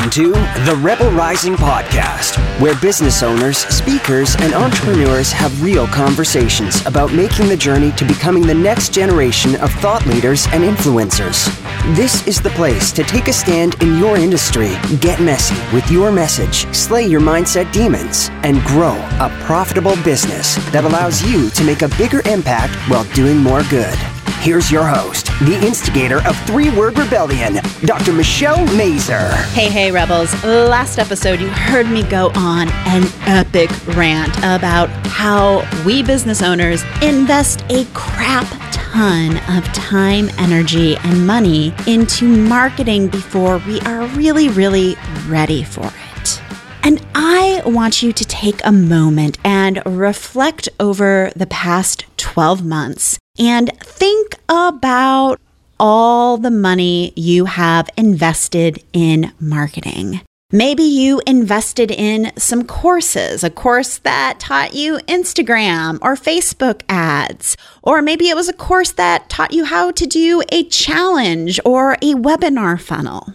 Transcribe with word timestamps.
Welcome 0.00 0.24
to 0.24 0.32
the 0.64 0.80
Rebel 0.80 1.10
Rising 1.10 1.56
Podcast, 1.56 2.38
where 2.58 2.74
business 2.80 3.22
owners, 3.22 3.58
speakers, 3.58 4.34
and 4.38 4.54
entrepreneurs 4.54 5.30
have 5.30 5.62
real 5.62 5.86
conversations 5.86 6.86
about 6.86 7.12
making 7.12 7.48
the 7.48 7.56
journey 7.56 7.92
to 7.92 8.06
becoming 8.06 8.46
the 8.46 8.54
next 8.54 8.94
generation 8.94 9.56
of 9.56 9.70
thought 9.72 10.06
leaders 10.06 10.46
and 10.52 10.64
influencers. 10.64 11.54
This 11.94 12.26
is 12.26 12.40
the 12.40 12.48
place 12.50 12.92
to 12.92 13.02
take 13.02 13.28
a 13.28 13.32
stand 13.34 13.74
in 13.82 13.98
your 13.98 14.16
industry, 14.16 14.70
get 15.00 15.20
messy 15.20 15.54
with 15.74 15.90
your 15.90 16.10
message, 16.10 16.66
slay 16.74 17.06
your 17.06 17.20
mindset 17.20 17.70
demons, 17.70 18.30
and 18.42 18.62
grow 18.62 18.96
a 19.20 19.28
profitable 19.42 19.96
business 20.02 20.54
that 20.70 20.84
allows 20.84 21.22
you 21.30 21.50
to 21.50 21.62
make 21.62 21.82
a 21.82 21.88
bigger 21.98 22.22
impact 22.26 22.74
while 22.88 23.04
doing 23.12 23.36
more 23.36 23.64
good. 23.64 23.98
Here's 24.40 24.70
your 24.70 24.86
host, 24.86 25.26
the 25.40 25.60
instigator 25.62 26.26
of 26.26 26.34
Three 26.46 26.74
Word 26.74 26.98
Rebellion, 26.98 27.58
Dr. 27.84 28.14
Michelle 28.14 28.64
Mazur. 28.74 29.28
Hey, 29.52 29.68
hey, 29.68 29.92
Rebels. 29.92 30.32
Last 30.42 30.98
episode, 30.98 31.40
you 31.40 31.48
heard 31.48 31.90
me 31.90 32.04
go 32.04 32.30
on 32.34 32.70
an 32.86 33.04
epic 33.26 33.68
rant 33.88 34.34
about 34.38 34.88
how 35.08 35.68
we 35.84 36.02
business 36.02 36.40
owners 36.40 36.82
invest 37.02 37.66
a 37.68 37.84
crap 37.92 38.46
ton 38.72 39.36
of 39.54 39.62
time, 39.74 40.30
energy, 40.38 40.96
and 40.96 41.26
money 41.26 41.74
into 41.86 42.24
marketing 42.26 43.08
before 43.08 43.58
we 43.66 43.78
are 43.80 44.06
really, 44.16 44.48
really 44.48 44.96
ready 45.26 45.62
for 45.62 45.84
it. 45.84 46.42
And 46.82 47.04
I 47.14 47.60
want 47.66 48.02
you 48.02 48.10
to 48.14 48.24
take 48.40 48.64
a 48.64 48.72
moment 48.72 49.36
and 49.44 49.82
reflect 49.84 50.66
over 50.80 51.30
the 51.36 51.46
past 51.46 52.06
12 52.16 52.64
months 52.64 53.18
and 53.38 53.70
think 53.80 54.34
about 54.48 55.38
all 55.78 56.38
the 56.38 56.50
money 56.50 57.12
you 57.16 57.44
have 57.44 57.90
invested 57.98 58.82
in 58.94 59.30
marketing. 59.38 60.22
Maybe 60.50 60.84
you 60.84 61.20
invested 61.26 61.90
in 61.90 62.32
some 62.38 62.64
courses, 62.64 63.44
a 63.44 63.50
course 63.50 63.98
that 63.98 64.40
taught 64.40 64.72
you 64.72 64.96
Instagram 65.06 65.98
or 66.00 66.14
Facebook 66.16 66.80
ads, 66.88 67.58
or 67.82 68.00
maybe 68.00 68.30
it 68.30 68.36
was 68.36 68.48
a 68.48 68.54
course 68.54 68.92
that 68.92 69.28
taught 69.28 69.52
you 69.52 69.66
how 69.66 69.90
to 69.90 70.06
do 70.06 70.42
a 70.50 70.64
challenge 70.64 71.60
or 71.62 71.92
a 71.92 72.14
webinar 72.14 72.80
funnel. 72.80 73.34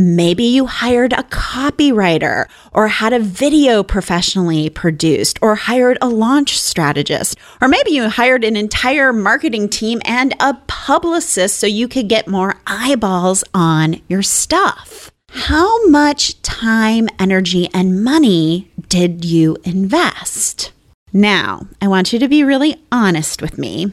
Maybe 0.00 0.44
you 0.44 0.66
hired 0.66 1.12
a 1.12 1.24
copywriter 1.24 2.46
or 2.72 2.86
had 2.86 3.12
a 3.12 3.18
video 3.18 3.82
professionally 3.82 4.70
produced 4.70 5.40
or 5.42 5.56
hired 5.56 5.98
a 6.00 6.08
launch 6.08 6.56
strategist. 6.56 7.36
Or 7.60 7.66
maybe 7.66 7.90
you 7.90 8.08
hired 8.08 8.44
an 8.44 8.54
entire 8.54 9.12
marketing 9.12 9.68
team 9.68 10.00
and 10.04 10.36
a 10.38 10.54
publicist 10.68 11.58
so 11.58 11.66
you 11.66 11.88
could 11.88 12.08
get 12.08 12.28
more 12.28 12.60
eyeballs 12.64 13.42
on 13.52 14.00
your 14.08 14.22
stuff. 14.22 15.10
How 15.30 15.84
much 15.88 16.40
time, 16.42 17.08
energy, 17.18 17.68
and 17.74 18.04
money 18.04 18.70
did 18.88 19.24
you 19.24 19.56
invest? 19.64 20.70
Now, 21.12 21.66
I 21.82 21.88
want 21.88 22.12
you 22.12 22.20
to 22.20 22.28
be 22.28 22.44
really 22.44 22.80
honest 22.92 23.42
with 23.42 23.58
me. 23.58 23.90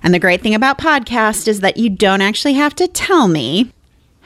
And 0.00 0.14
the 0.14 0.20
great 0.20 0.42
thing 0.42 0.54
about 0.54 0.78
podcast 0.78 1.48
is 1.48 1.58
that 1.58 1.76
you 1.76 1.90
don't 1.90 2.22
actually 2.22 2.54
have 2.54 2.76
to 2.76 2.86
tell 2.86 3.26
me. 3.26 3.72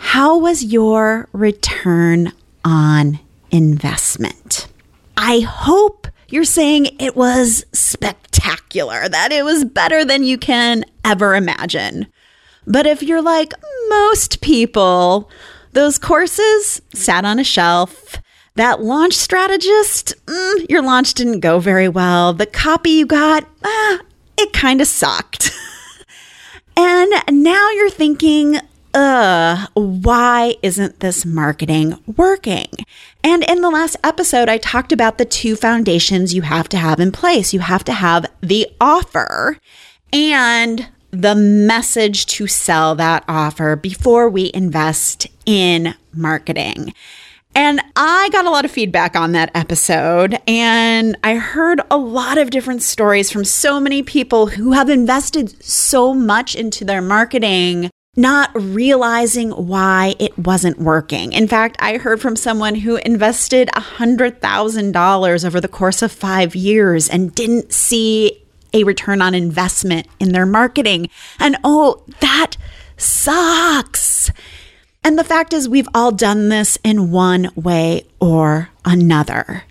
How 0.06 0.38
was 0.38 0.62
your 0.62 1.28
return 1.32 2.32
on 2.64 3.18
investment? 3.50 4.68
I 5.16 5.40
hope 5.40 6.06
you're 6.28 6.44
saying 6.44 6.94
it 7.00 7.16
was 7.16 7.64
spectacular, 7.72 9.08
that 9.08 9.32
it 9.32 9.44
was 9.44 9.64
better 9.64 10.04
than 10.04 10.22
you 10.22 10.38
can 10.38 10.84
ever 11.04 11.34
imagine. 11.34 12.06
But 12.64 12.86
if 12.86 13.02
you're 13.02 13.22
like 13.22 13.54
most 13.88 14.40
people, 14.40 15.30
those 15.72 15.98
courses 15.98 16.80
sat 16.92 17.24
on 17.24 17.40
a 17.40 17.44
shelf. 17.44 18.16
That 18.54 18.82
launch 18.82 19.14
strategist, 19.14 20.14
mm, 20.26 20.70
your 20.70 20.82
launch 20.82 21.14
didn't 21.14 21.40
go 21.40 21.58
very 21.58 21.88
well. 21.88 22.32
The 22.34 22.46
copy 22.46 22.90
you 22.90 23.06
got, 23.06 23.48
ah, 23.64 24.00
it 24.38 24.52
kind 24.52 24.80
of 24.80 24.86
sucked. 24.86 25.50
and 26.76 27.12
now 27.30 27.70
you're 27.70 27.90
thinking, 27.90 28.60
uh, 28.94 29.66
why 29.74 30.54
isn't 30.62 31.00
this 31.00 31.26
marketing 31.26 31.98
working? 32.16 32.68
And 33.22 33.42
in 33.44 33.60
the 33.60 33.70
last 33.70 33.96
episode, 34.04 34.48
I 34.48 34.58
talked 34.58 34.92
about 34.92 35.18
the 35.18 35.24
two 35.24 35.56
foundations 35.56 36.32
you 36.32 36.42
have 36.42 36.68
to 36.70 36.78
have 36.78 37.00
in 37.00 37.10
place. 37.10 37.52
You 37.52 37.60
have 37.60 37.84
to 37.84 37.92
have 37.92 38.26
the 38.40 38.68
offer 38.80 39.58
and 40.12 40.88
the 41.10 41.34
message 41.34 42.26
to 42.26 42.46
sell 42.46 42.94
that 42.94 43.24
offer 43.28 43.76
before 43.76 44.28
we 44.28 44.50
invest 44.54 45.26
in 45.44 45.94
marketing. 46.12 46.94
And 47.56 47.80
I 47.94 48.28
got 48.32 48.46
a 48.46 48.50
lot 48.50 48.64
of 48.64 48.72
feedback 48.72 49.14
on 49.14 49.30
that 49.32 49.52
episode, 49.54 50.40
and 50.48 51.16
I 51.22 51.36
heard 51.36 51.80
a 51.88 51.96
lot 51.96 52.36
of 52.36 52.50
different 52.50 52.82
stories 52.82 53.30
from 53.30 53.44
so 53.44 53.78
many 53.78 54.02
people 54.02 54.48
who 54.48 54.72
have 54.72 54.90
invested 54.90 55.62
so 55.62 56.12
much 56.12 56.56
into 56.56 56.84
their 56.84 57.00
marketing 57.00 57.90
not 58.16 58.50
realizing 58.54 59.50
why 59.50 60.14
it 60.18 60.38
wasn't 60.38 60.78
working. 60.78 61.32
In 61.32 61.48
fact, 61.48 61.76
I 61.80 61.96
heard 61.96 62.20
from 62.20 62.36
someone 62.36 62.76
who 62.76 62.96
invested 62.96 63.68
$100,000 63.68 65.44
over 65.44 65.60
the 65.60 65.68
course 65.68 66.02
of 66.02 66.12
five 66.12 66.54
years 66.54 67.08
and 67.08 67.34
didn't 67.34 67.72
see 67.72 68.44
a 68.72 68.84
return 68.84 69.22
on 69.22 69.34
investment 69.34 70.06
in 70.20 70.32
their 70.32 70.46
marketing. 70.46 71.08
And 71.38 71.56
oh, 71.64 72.04
that 72.20 72.56
sucks. 72.96 74.30
And 75.02 75.18
the 75.18 75.24
fact 75.24 75.52
is, 75.52 75.68
we've 75.68 75.88
all 75.94 76.12
done 76.12 76.48
this 76.48 76.78
in 76.82 77.10
one 77.10 77.50
way 77.54 78.06
or 78.20 78.70
another. 78.84 79.64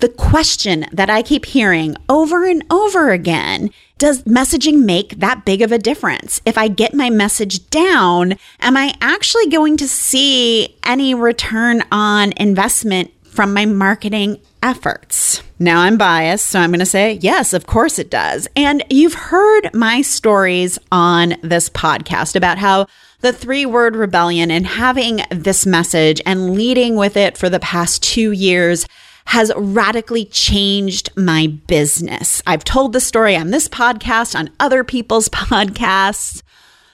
The 0.00 0.08
question 0.08 0.86
that 0.92 1.10
I 1.10 1.22
keep 1.22 1.44
hearing 1.44 1.96
over 2.08 2.44
and 2.44 2.64
over 2.70 3.10
again 3.10 3.70
does 3.98 4.22
messaging 4.22 4.84
make 4.84 5.18
that 5.18 5.44
big 5.44 5.60
of 5.60 5.72
a 5.72 5.78
difference? 5.78 6.40
If 6.46 6.56
I 6.56 6.68
get 6.68 6.94
my 6.94 7.10
message 7.10 7.68
down, 7.70 8.36
am 8.60 8.76
I 8.76 8.94
actually 9.00 9.48
going 9.48 9.76
to 9.78 9.88
see 9.88 10.76
any 10.84 11.14
return 11.14 11.82
on 11.90 12.32
investment 12.36 13.10
from 13.24 13.52
my 13.52 13.66
marketing 13.66 14.40
efforts? 14.62 15.42
Now 15.58 15.80
I'm 15.80 15.98
biased, 15.98 16.46
so 16.46 16.60
I'm 16.60 16.70
going 16.70 16.78
to 16.78 16.86
say 16.86 17.14
yes, 17.14 17.52
of 17.52 17.66
course 17.66 17.98
it 17.98 18.08
does. 18.08 18.46
And 18.54 18.84
you've 18.90 19.14
heard 19.14 19.74
my 19.74 20.02
stories 20.02 20.78
on 20.92 21.34
this 21.42 21.68
podcast 21.68 22.36
about 22.36 22.58
how 22.58 22.86
the 23.20 23.32
three 23.32 23.66
word 23.66 23.96
rebellion 23.96 24.52
and 24.52 24.64
having 24.64 25.22
this 25.32 25.66
message 25.66 26.22
and 26.24 26.54
leading 26.54 26.94
with 26.94 27.16
it 27.16 27.36
for 27.36 27.50
the 27.50 27.58
past 27.58 28.00
two 28.00 28.30
years 28.30 28.86
has 29.28 29.52
radically 29.56 30.24
changed 30.24 31.10
my 31.14 31.46
business. 31.66 32.42
I've 32.46 32.64
told 32.64 32.94
the 32.94 33.00
story 33.00 33.36
on 33.36 33.50
this 33.50 33.68
podcast, 33.68 34.34
on 34.34 34.48
other 34.58 34.82
people's 34.82 35.28
podcasts, 35.28 36.42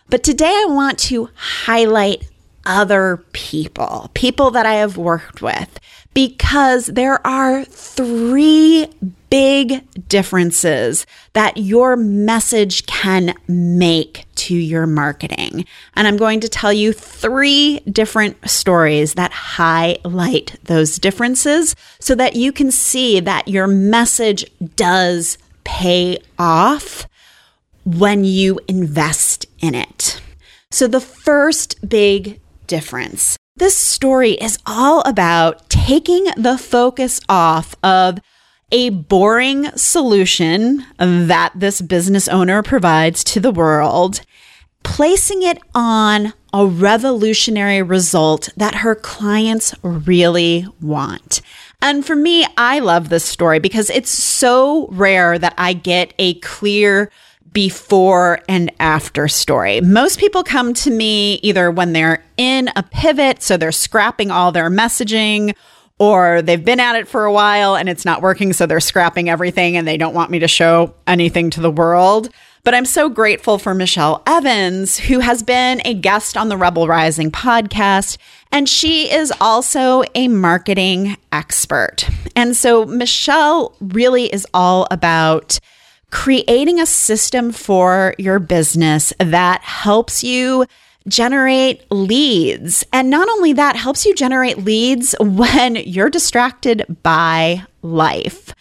but 0.08 0.24
today 0.24 0.50
I 0.50 0.66
want 0.68 0.98
to 1.00 1.30
highlight 1.36 2.28
other 2.66 3.18
people, 3.32 4.10
people 4.14 4.50
that 4.50 4.66
I 4.66 4.74
have 4.74 4.96
worked 4.96 5.42
with, 5.42 5.78
because 6.12 6.86
there 6.86 7.24
are 7.24 7.64
three 7.64 8.88
big 9.34 9.82
differences 10.08 11.06
that 11.32 11.56
your 11.56 11.96
message 11.96 12.86
can 12.86 13.34
make 13.48 14.26
to 14.36 14.54
your 14.54 14.86
marketing. 14.86 15.64
And 15.96 16.06
I'm 16.06 16.16
going 16.16 16.38
to 16.38 16.48
tell 16.48 16.72
you 16.72 16.92
three 16.92 17.80
different 17.80 18.48
stories 18.48 19.14
that 19.14 19.32
highlight 19.32 20.54
those 20.62 20.98
differences 20.98 21.74
so 21.98 22.14
that 22.14 22.36
you 22.36 22.52
can 22.52 22.70
see 22.70 23.18
that 23.18 23.48
your 23.48 23.66
message 23.66 24.44
does 24.76 25.36
pay 25.64 26.18
off 26.38 27.08
when 27.84 28.22
you 28.22 28.60
invest 28.68 29.46
in 29.58 29.74
it. 29.74 30.22
So, 30.70 30.86
the 30.86 31.00
first 31.00 31.88
big 31.88 32.40
difference 32.68 33.36
this 33.56 33.76
story 33.76 34.32
is 34.32 34.58
all 34.66 35.00
about 35.02 35.68
taking 35.68 36.24
the 36.36 36.58
focus 36.58 37.20
off 37.28 37.76
of 37.84 38.18
a 38.72 38.90
boring 38.90 39.70
solution 39.76 40.84
that 40.98 41.52
this 41.54 41.80
business 41.80 42.28
owner 42.28 42.62
provides 42.62 43.22
to 43.24 43.40
the 43.40 43.52
world, 43.52 44.20
placing 44.82 45.42
it 45.42 45.58
on 45.74 46.32
a 46.52 46.66
revolutionary 46.66 47.82
result 47.82 48.48
that 48.56 48.76
her 48.76 48.94
clients 48.94 49.74
really 49.82 50.66
want. 50.80 51.40
And 51.82 52.06
for 52.06 52.16
me, 52.16 52.46
I 52.56 52.78
love 52.78 53.08
this 53.08 53.24
story 53.24 53.58
because 53.58 53.90
it's 53.90 54.10
so 54.10 54.86
rare 54.88 55.38
that 55.38 55.54
I 55.58 55.72
get 55.72 56.14
a 56.18 56.34
clear 56.34 57.10
before 57.52 58.40
and 58.48 58.70
after 58.80 59.28
story. 59.28 59.80
Most 59.80 60.18
people 60.18 60.42
come 60.42 60.74
to 60.74 60.90
me 60.90 61.34
either 61.36 61.70
when 61.70 61.92
they're 61.92 62.24
in 62.36 62.68
a 62.74 62.82
pivot, 62.82 63.42
so 63.42 63.56
they're 63.56 63.72
scrapping 63.72 64.30
all 64.30 64.50
their 64.50 64.70
messaging, 64.70 65.54
or 65.98 66.42
they've 66.42 66.64
been 66.64 66.80
at 66.80 66.96
it 66.96 67.08
for 67.08 67.24
a 67.24 67.32
while 67.32 67.76
and 67.76 67.88
it's 67.88 68.04
not 68.04 68.22
working, 68.22 68.52
so 68.52 68.66
they're 68.66 68.80
scrapping 68.80 69.28
everything 69.28 69.76
and 69.76 69.86
they 69.86 69.96
don't 69.96 70.14
want 70.14 70.30
me 70.30 70.40
to 70.40 70.48
show 70.48 70.94
anything 71.06 71.50
to 71.50 71.60
the 71.60 71.70
world. 71.70 72.30
But 72.64 72.74
I'm 72.74 72.86
so 72.86 73.10
grateful 73.10 73.58
for 73.58 73.74
Michelle 73.74 74.22
Evans, 74.26 74.98
who 74.98 75.20
has 75.20 75.42
been 75.42 75.82
a 75.84 75.92
guest 75.92 76.36
on 76.36 76.48
the 76.48 76.56
Rebel 76.56 76.88
Rising 76.88 77.30
podcast. 77.30 78.16
And 78.50 78.66
she 78.66 79.12
is 79.12 79.32
also 79.38 80.02
a 80.14 80.28
marketing 80.28 81.16
expert. 81.30 82.08
And 82.34 82.56
so 82.56 82.86
Michelle 82.86 83.76
really 83.80 84.32
is 84.32 84.46
all 84.54 84.86
about 84.90 85.58
creating 86.10 86.80
a 86.80 86.86
system 86.86 87.52
for 87.52 88.14
your 88.18 88.38
business 88.38 89.12
that 89.18 89.60
helps 89.60 90.24
you 90.24 90.64
generate 91.08 91.84
leads. 91.90 92.84
And 92.92 93.10
not 93.10 93.28
only 93.28 93.52
that, 93.52 93.76
helps 93.76 94.06
you 94.06 94.14
generate 94.14 94.58
leads 94.58 95.14
when 95.20 95.76
you're 95.76 96.10
distracted 96.10 96.84
by 97.02 97.64
life. 97.82 98.54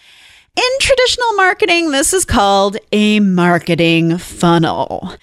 In 0.56 0.64
traditional 0.80 1.34
marketing, 1.34 1.92
this 1.92 2.14
is 2.14 2.26
called 2.26 2.78
a 2.92 3.20
marketing 3.20 4.18
funnel. 4.20 5.16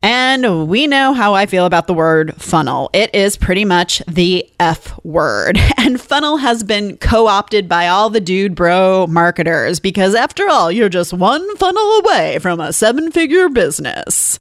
And 0.00 0.68
we 0.68 0.86
know 0.86 1.12
how 1.12 1.34
I 1.34 1.46
feel 1.46 1.66
about 1.66 1.88
the 1.88 1.94
word 1.94 2.34
funnel. 2.36 2.88
It 2.92 3.12
is 3.14 3.36
pretty 3.36 3.64
much 3.64 4.00
the 4.06 4.48
F 4.60 4.98
word. 5.04 5.58
And 5.78 6.00
funnel 6.00 6.36
has 6.36 6.62
been 6.62 6.98
co 6.98 7.28
opted 7.28 7.66
by 7.68 7.88
all 7.88 8.10
the 8.10 8.20
dude 8.20 8.54
bro 8.54 9.06
marketers 9.06 9.80
because, 9.80 10.14
after 10.14 10.46
all, 10.48 10.70
you're 10.70 10.90
just 10.90 11.14
one 11.14 11.56
funnel 11.56 12.00
away 12.00 12.38
from 12.40 12.60
a 12.60 12.74
seven 12.74 13.10
figure 13.10 13.48
business. 13.48 14.38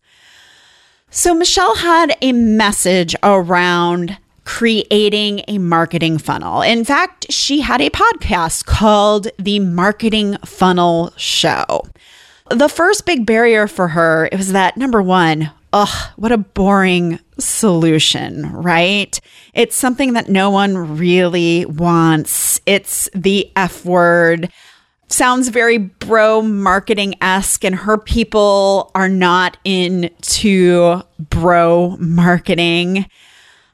So, 1.10 1.34
Michelle 1.34 1.76
had 1.76 2.18
a 2.22 2.34
message 2.34 3.16
around 3.24 4.18
creating 4.44 5.42
a 5.48 5.58
marketing 5.58 6.18
funnel. 6.18 6.62
In 6.62 6.84
fact, 6.84 7.32
she 7.32 7.62
had 7.62 7.80
a 7.82 7.90
podcast 7.90 8.66
called 8.66 9.28
The 9.40 9.60
Marketing 9.60 10.38
Funnel 10.46 11.14
Show. 11.16 11.84
The 12.50 12.68
first 12.68 13.06
big 13.06 13.26
barrier 13.26 13.68
for 13.68 13.90
her 13.90 14.28
it 14.32 14.38
was 14.38 14.52
that 14.52 14.76
number 14.76 15.02
one, 15.02 15.52
ugh, 15.72 16.12
what 16.18 16.34
a 16.34 16.38
boring 16.38 17.20
solution, 17.40 18.52
right? 18.52 19.18
It's 19.54 19.76
something 19.76 20.14
that 20.14 20.30
no 20.30 20.50
one 20.50 20.98
really 20.98 21.66
wants. 21.66 22.60
It's 22.66 23.10
the 23.16 23.50
F 23.56 23.86
word. 23.86 24.52
Sounds 25.10 25.48
very 25.50 25.78
bro 25.78 26.42
marketing 26.42 27.16
esque, 27.22 27.64
and 27.64 27.76
her 27.76 27.98
people 27.98 28.92
are 28.94 29.08
not 29.08 29.58
into 29.64 31.02
bro 31.18 31.96
marketing. 31.98 33.06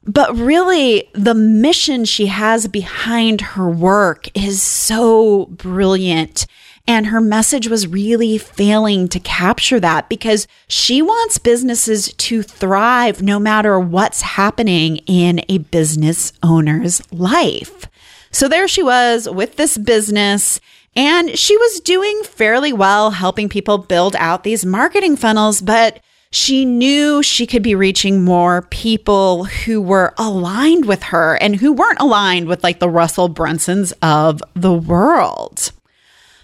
But 0.06 0.35
really, 0.35 1.09
the 1.13 1.33
mission 1.33 2.06
she 2.06 2.27
has 2.27 2.68
behind 2.68 3.41
her 3.41 3.69
work 3.69 4.27
is 4.38 4.62
so 4.62 5.45
brilliant. 5.45 6.45
And 6.85 7.07
her 7.07 7.21
message 7.21 7.69
was 7.69 7.88
really 7.88 8.38
failing 8.38 9.07
to 9.07 9.19
capture 9.19 9.80
that 9.80 10.09
because 10.09 10.47
she 10.68 11.01
wants 11.01 11.38
businesses 11.38 12.13
to 12.13 12.44
thrive 12.44 13.21
no 13.21 13.39
matter 13.39 13.80
what's 13.80 14.21
happening 14.21 14.97
in 15.07 15.41
a 15.47 15.59
business 15.59 16.33
owner's 16.44 17.01
life. 17.12 17.88
So 18.31 18.50
there 18.50 18.68
she 18.68 18.83
was 18.83 19.30
with 19.30 19.56
this 19.56 19.77
business. 19.77 20.59
And 20.95 21.38
she 21.38 21.57
was 21.57 21.80
doing 21.80 22.22
fairly 22.24 22.72
well 22.72 23.12
helping 23.12 23.50
people 23.50 23.78
build 23.78 24.16
out 24.18 24.44
these 24.44 24.66
marketing 24.66 25.16
funnels, 25.16 25.62
but 25.62 26.00
she 26.31 26.66
knew 26.66 27.22
she 27.22 27.45
could 27.45 27.62
be 27.62 27.75
reaching 27.75 28.24
more 28.24 28.63
people 28.63 29.45
who 29.45 29.80
were 29.81 30.13
aligned 30.18 30.86
with 30.86 31.04
her 31.04 31.36
and 31.36 31.56
who 31.56 31.72
weren't 31.72 32.00
aligned 32.00 32.48
with 32.48 32.63
like 32.63 32.80
the 32.80 32.90
Russell 32.90 33.30
Brunsons 33.30 33.94
of 34.01 34.42
the 34.56 34.74
world. 34.74 35.72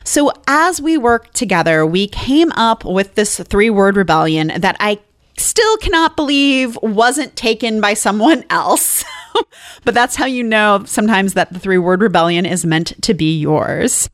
So, 0.04 0.32
as 0.48 0.82
we 0.82 0.98
worked 0.98 1.36
together, 1.36 1.86
we 1.86 2.08
came 2.08 2.52
up 2.54 2.86
with 2.86 3.16
this 3.16 3.40
three 3.40 3.70
word 3.70 3.96
rebellion 3.96 4.52
that 4.58 4.76
I 4.80 5.00
still 5.40 5.78
cannot 5.78 6.16
believe 6.16 6.78
wasn't 6.82 7.36
taken 7.36 7.82
by 7.82 7.94
someone 7.94 8.44
else. 8.50 9.04
but 9.86 9.94
that's 9.94 10.16
how 10.16 10.26
you 10.26 10.44
know 10.44 10.84
sometimes 10.86 11.34
that 11.34 11.52
the 11.54 11.60
three 11.60 11.78
word 11.78 12.02
rebellion 12.02 12.46
is 12.46 12.66
meant 12.66 13.02
to 13.04 13.14
be 13.14 13.40
yours. 13.40 14.10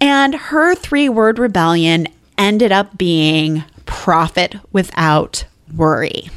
And 0.00 0.34
her 0.34 0.74
three 0.74 1.08
word 1.08 1.38
rebellion 1.38 2.08
ended 2.38 2.72
up 2.72 2.98
being 2.98 3.64
profit 3.86 4.56
without 4.72 5.44
worry. 5.74 6.28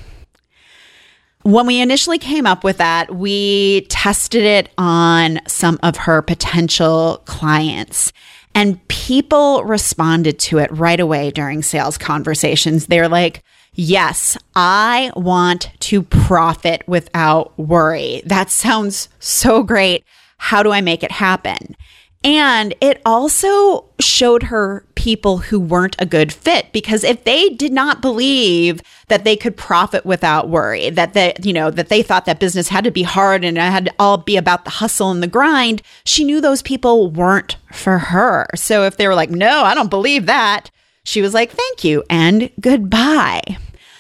When 1.44 1.68
we 1.68 1.80
initially 1.80 2.18
came 2.18 2.48
up 2.48 2.64
with 2.64 2.78
that, 2.78 3.16
we 3.16 3.86
tested 3.90 4.44
it 4.44 4.70
on 4.78 5.40
some 5.48 5.80
of 5.84 5.96
her 5.98 6.22
potential 6.22 7.22
clients. 7.26 8.12
And 8.56 8.86
people 8.88 9.64
responded 9.64 10.40
to 10.40 10.58
it 10.58 10.72
right 10.72 11.00
away 11.00 11.30
during 11.30 11.62
sales 11.62 11.98
conversations. 11.98 12.88
They're 12.88 13.10
like, 13.10 13.44
Yes, 13.75 14.38
I 14.56 15.12
want 15.16 15.69
to 15.81 16.01
profit 16.01 16.83
without 16.88 17.57
worry. 17.60 18.22
That 18.25 18.50
sounds 18.50 19.10
so 19.19 19.63
great. 19.63 20.04
How 20.38 20.63
do 20.63 20.72
I 20.72 20.81
make 20.81 21.04
it 21.04 21.12
happen? 21.12 21.75
And 22.24 22.74
it 22.81 23.01
also 23.06 23.86
showed 24.00 24.44
her 24.44 24.83
people 24.95 25.38
who 25.38 25.60
weren't 25.60 25.95
a 26.00 26.07
good 26.07 26.33
fit 26.33 26.72
because 26.72 27.04
if 27.04 27.24
they 27.24 27.50
did 27.50 27.72
not 27.72 28.01
believe 28.01 28.81
that 29.10 29.24
they 29.24 29.36
could 29.36 29.56
profit 29.56 30.06
without 30.06 30.50
worry, 30.50 30.89
that 30.89 31.13
they, 31.13 31.33
you 31.44 31.54
know, 31.54 31.69
that 31.69 31.89
they 31.89 32.01
thought 32.01 32.25
that 32.25 32.39
business 32.39 32.69
had 32.69 32.83
to 32.86 32.92
be 32.92 33.04
hard 33.04 33.44
and 33.44 33.57
it 33.57 33.62
had 33.62 33.86
to 33.86 33.94
all 34.00 34.18
be 34.18 34.38
about 34.38 34.63
the 34.63 34.72
hustle 34.72 35.12
and 35.12 35.22
the 35.22 35.27
grind, 35.27 35.83
she 36.04 36.24
knew 36.24 36.42
those 36.42 36.63
people 36.63 37.12
weren't 37.12 37.57
for 37.72 38.00
her. 38.00 38.48
So 38.56 38.86
if 38.86 38.98
they 38.98 39.07
were 39.07 39.13
like, 39.13 39.30
no, 39.30 39.63
I 39.63 39.75
don't 39.75 39.92
believe 39.92 40.25
that, 40.25 40.72
she 41.04 41.22
was 41.22 41.36
like, 41.36 41.51
thank 41.51 41.83
you 41.83 42.04
and 42.10 42.50
goodbye. 42.60 43.57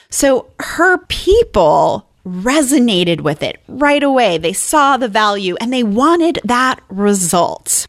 So 0.09 0.47
her 0.59 0.97
people 0.97 2.07
resonated 2.25 3.21
with 3.21 3.43
it 3.43 3.59
right 3.67 4.03
away. 4.03 4.37
They 4.37 4.53
saw 4.53 4.97
the 4.97 5.07
value 5.07 5.55
and 5.61 5.71
they 5.71 5.83
wanted 5.83 6.39
that 6.43 6.79
result. 6.89 7.87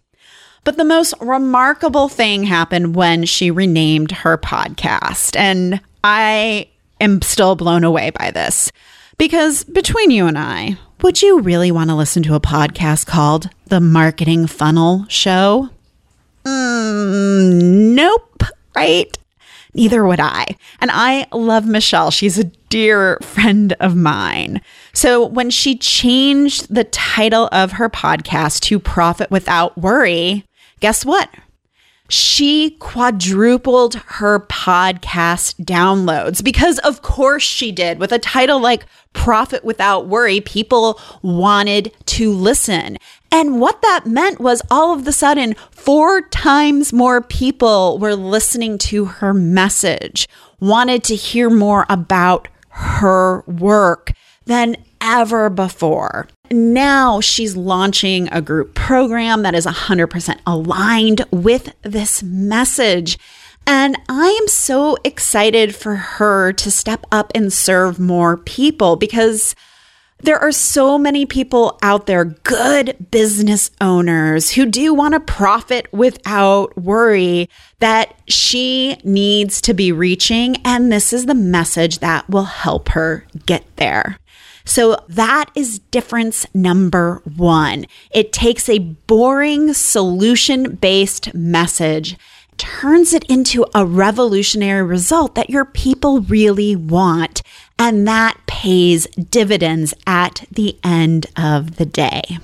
But 0.64 0.76
the 0.76 0.84
most 0.84 1.14
remarkable 1.20 2.08
thing 2.08 2.44
happened 2.44 2.96
when 2.96 3.24
she 3.24 3.50
renamed 3.50 4.10
her 4.10 4.36
podcast. 4.36 5.36
And 5.36 5.80
I 6.02 6.68
am 7.00 7.22
still 7.22 7.56
blown 7.56 7.84
away 7.84 8.10
by 8.10 8.30
this 8.30 8.70
because 9.16 9.64
between 9.64 10.10
you 10.10 10.26
and 10.26 10.38
I, 10.38 10.76
would 11.02 11.22
you 11.22 11.40
really 11.40 11.70
want 11.70 11.90
to 11.90 11.96
listen 11.96 12.22
to 12.24 12.34
a 12.34 12.40
podcast 12.40 13.06
called 13.06 13.48
The 13.66 13.80
Marketing 13.80 14.46
Funnel 14.46 15.06
Show? 15.08 15.70
Mm, 16.44 17.94
nope, 17.94 18.42
right? 18.74 19.16
Neither 19.76 20.06
would 20.06 20.20
I. 20.20 20.56
And 20.81 20.90
I 20.90 21.26
love 21.32 21.67
Michelle. 21.67 22.11
She's 22.11 22.38
a 22.38 22.44
dear 22.44 23.19
friend 23.20 23.75
of 23.78 23.94
mine. 23.94 24.62
So 24.94 25.27
when 25.27 25.50
she 25.50 25.77
changed 25.77 26.74
the 26.74 26.84
title 26.84 27.50
of 27.53 27.72
her 27.72 27.91
podcast 27.91 28.60
to 28.62 28.79
Profit 28.79 29.31
Without 29.31 29.77
Worry, 29.77 30.44
guess 30.81 31.05
what? 31.05 31.29
She 32.08 32.70
quadrupled 32.79 33.96
her 33.96 34.41
podcast 34.41 35.62
downloads 35.62 36.43
because, 36.43 36.79
of 36.79 37.03
course, 37.03 37.43
she 37.43 37.70
did. 37.70 37.98
With 37.98 38.12
a 38.12 38.19
title 38.19 38.60
like 38.60 38.86
Profit 39.12 39.62
Without 39.62 40.06
Worry, 40.06 40.41
people 40.41 40.98
wanted 41.20 41.93
to 42.06 42.32
listen. 42.32 42.96
And 43.38 43.60
what 43.60 43.82
that 43.82 44.06
meant 44.06 44.40
was 44.40 44.62
all 44.70 44.94
of 44.94 45.05
the 45.05 45.12
sudden, 45.12 45.56
four 45.70 46.22
times 46.22 46.90
more 46.90 47.20
people 47.20 47.98
were 47.98 48.14
listening 48.14 48.78
to 48.78 49.05
her 49.05 49.34
message, 49.34 50.26
wanted 50.58 51.05
to 51.05 51.14
hear 51.14 51.50
more 51.50 51.84
about 51.90 52.48
her 52.70 53.43
work 53.43 54.14
than 54.46 54.78
ever 55.02 55.50
before. 55.50 56.28
Now 56.50 57.20
she's 57.20 57.55
launching 57.55 58.26
a 58.32 58.40
group 58.40 58.74
program 58.74 59.43
that 59.43 59.55
is 59.55 59.66
100% 59.66 60.40
aligned 60.46 61.26
with 61.31 61.74
this 61.82 62.22
message. 62.22 63.19
And 63.66 63.98
I 64.08 64.28
am 64.28 64.48
so 64.48 64.96
excited 65.05 65.74
for 65.74 65.96
her 65.96 66.55
to 66.55 66.70
step 66.70 67.05
up 67.12 67.32
and 67.34 67.52
serve 67.52 68.00
more 68.00 68.38
people 68.38 68.96
because 68.96 69.55
there 70.20 70.39
are 70.39 70.53
so 70.53 70.96
many 70.96 71.27
people 71.27 71.79
out 71.82 72.06
there, 72.06 72.25
good 72.25 72.96
business 73.11 73.70
owners 73.81 74.51
who 74.53 74.65
do 74.67 74.94
want 74.94 75.15
to 75.15 75.20
profit 75.20 75.93
without 75.93 76.77
worry 76.77 77.51
that 77.81 78.15
she 78.27 78.96
needs 79.05 79.61
to 79.63 79.75
be 79.75 79.93
reaching. 79.93 80.56
And 80.65 80.91
this 80.91 81.13
is 81.13 81.27
the 81.27 81.35
message 81.35 81.99
that 81.99 82.29
will 82.31 82.44
help 82.44 82.91
her 82.91 83.27
get 83.44 83.65
there. 83.77 84.19
So 84.65 84.96
that 85.08 85.51
is 85.55 85.79
difference 85.79 86.46
number 86.55 87.23
one. 87.37 87.87
It 88.11 88.32
takes 88.32 88.69
a 88.69 88.79
boring 88.79 89.75
solution 89.75 90.75
based 90.77 91.35
message 91.35 92.17
turns 92.58 93.13
it 93.13 93.25
into 93.25 93.67
a 93.75 93.85
revolutionary 93.85 94.82
result 94.82 95.35
that 95.35 95.51
your 95.51 95.65
people 95.65 96.20
really 96.20 96.75
want. 96.77 97.43
And 97.79 98.06
that 98.08 98.45
pays 98.56 99.06
dividends 99.08 99.93
at 100.06 100.46
the 100.51 100.79
end 100.82 101.27
of 101.36 101.77
the 101.77 101.84
day. 101.84 102.39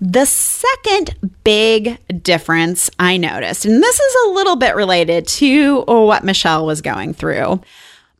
The 0.00 0.26
second 0.26 1.16
big 1.42 1.98
difference 2.22 2.88
I 3.00 3.16
noticed, 3.16 3.64
and 3.64 3.82
this 3.82 3.98
is 3.98 4.14
a 4.26 4.30
little 4.30 4.54
bit 4.54 4.76
related 4.76 5.26
to 5.28 5.82
what 5.82 6.22
Michelle 6.22 6.64
was 6.64 6.80
going 6.80 7.14
through, 7.14 7.60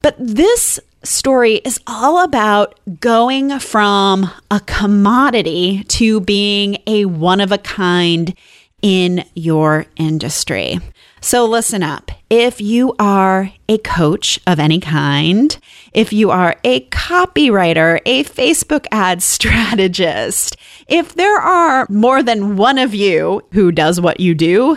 but 0.02 0.16
this 0.18 0.80
story 1.04 1.56
is 1.56 1.78
all 1.86 2.24
about 2.24 2.80
going 2.98 3.60
from 3.60 4.28
a 4.50 4.58
commodity 4.60 5.84
to 5.84 6.20
being 6.20 6.78
a 6.88 7.04
one 7.04 7.40
of 7.40 7.52
a 7.52 7.58
kind 7.58 8.36
in 8.82 9.24
your 9.34 9.86
industry. 9.96 10.80
So 11.24 11.46
listen 11.46 11.82
up. 11.82 12.10
If 12.28 12.60
you 12.60 12.94
are 12.98 13.50
a 13.66 13.78
coach 13.78 14.38
of 14.46 14.60
any 14.60 14.78
kind, 14.78 15.56
if 15.94 16.12
you 16.12 16.30
are 16.30 16.56
a 16.64 16.80
copywriter, 16.88 17.98
a 18.04 18.24
Facebook 18.24 18.84
ad 18.92 19.22
strategist, 19.32 20.58
if 20.86 21.14
there 21.14 21.38
are 21.38 21.86
more 21.88 22.22
than 22.22 22.58
one 22.58 22.76
of 22.76 22.94
you 22.94 23.40
who 23.52 23.72
does 23.72 24.02
what 24.02 24.20
you 24.20 24.34
do, 24.34 24.76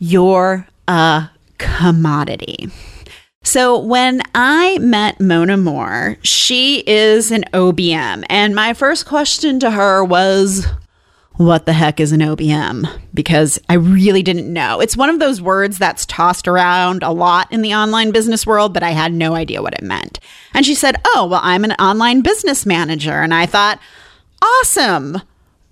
you're 0.00 0.66
a 0.88 1.30
commodity. 1.58 2.70
So, 3.44 3.78
when 3.78 4.20
I 4.34 4.78
met 4.78 5.20
Mona 5.20 5.56
Moore, 5.56 6.16
she 6.22 6.82
is 6.88 7.30
an 7.30 7.44
OBM. 7.52 8.24
And 8.28 8.52
my 8.56 8.74
first 8.74 9.06
question 9.06 9.60
to 9.60 9.70
her 9.70 10.02
was, 10.02 10.66
What 11.36 11.66
the 11.66 11.72
heck 11.72 11.98
is 11.98 12.12
an 12.12 12.20
OBM? 12.20 12.88
Because 13.12 13.58
I 13.68 13.74
really 13.74 14.22
didn't 14.22 14.52
know. 14.52 14.78
It's 14.78 14.96
one 14.96 15.10
of 15.10 15.18
those 15.18 15.42
words 15.42 15.78
that's 15.78 16.06
tossed 16.06 16.46
around 16.46 17.02
a 17.02 17.10
lot 17.10 17.50
in 17.50 17.60
the 17.60 17.74
online 17.74 18.12
business 18.12 18.46
world, 18.46 18.72
but 18.72 18.84
I 18.84 18.90
had 18.90 19.12
no 19.12 19.34
idea 19.34 19.60
what 19.60 19.74
it 19.74 19.82
meant. 19.82 20.20
And 20.52 20.64
she 20.64 20.76
said, 20.76 20.94
Oh, 21.04 21.26
well, 21.28 21.40
I'm 21.42 21.64
an 21.64 21.72
online 21.72 22.20
business 22.20 22.64
manager. 22.64 23.20
And 23.20 23.34
I 23.34 23.46
thought, 23.46 23.80
Awesome. 24.40 25.22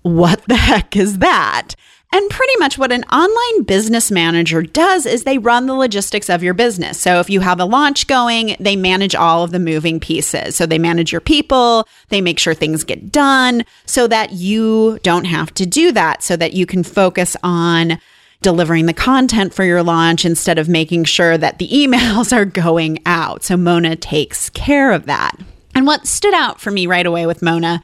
What 0.01 0.43
the 0.49 0.57
heck 0.57 0.97
is 0.97 1.19
that? 1.19 1.75
And 2.13 2.29
pretty 2.29 2.53
much 2.59 2.77
what 2.77 2.91
an 2.91 3.03
online 3.05 3.63
business 3.63 4.11
manager 4.11 4.61
does 4.61 5.07
is 5.07 5.23
they 5.23 5.39
run 5.39 5.65
the 5.65 5.73
logistics 5.73 6.29
of 6.29 6.43
your 6.43 6.53
business. 6.53 6.99
So 6.99 7.19
if 7.19 7.27
you 7.27 7.39
have 7.39 7.59
a 7.59 7.65
launch 7.65 8.05
going, 8.05 8.55
they 8.59 8.75
manage 8.75 9.15
all 9.15 9.43
of 9.43 9.49
the 9.49 9.57
moving 9.57 9.99
pieces. 9.99 10.55
So 10.55 10.67
they 10.67 10.77
manage 10.77 11.11
your 11.11 11.21
people, 11.21 11.87
they 12.09 12.21
make 12.21 12.37
sure 12.37 12.53
things 12.53 12.83
get 12.83 13.11
done 13.11 13.65
so 13.87 14.05
that 14.09 14.31
you 14.31 14.99
don't 15.01 15.25
have 15.25 15.55
to 15.55 15.65
do 15.65 15.91
that, 15.93 16.21
so 16.21 16.37
that 16.37 16.53
you 16.53 16.67
can 16.67 16.83
focus 16.83 17.35
on 17.41 17.97
delivering 18.43 18.85
the 18.85 18.93
content 18.93 19.51
for 19.51 19.63
your 19.63 19.81
launch 19.81 20.23
instead 20.23 20.59
of 20.59 20.69
making 20.69 21.05
sure 21.05 21.35
that 21.35 21.57
the 21.57 21.67
emails 21.73 22.31
are 22.31 22.45
going 22.45 22.99
out. 23.07 23.43
So 23.43 23.57
Mona 23.57 23.95
takes 23.95 24.51
care 24.51 24.91
of 24.91 25.07
that. 25.07 25.35
And 25.73 25.87
what 25.87 26.05
stood 26.05 26.35
out 26.35 26.61
for 26.61 26.69
me 26.69 26.85
right 26.85 27.07
away 27.07 27.25
with 27.25 27.41
Mona 27.41 27.81